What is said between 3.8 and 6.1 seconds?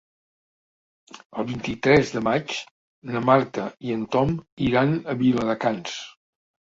i en Tom iran a Viladecans.